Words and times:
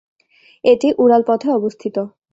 এটি 0.63 0.87
উড়াল 0.97 1.21
পথে 1.27 1.47
অবস্থিত। 1.51 1.95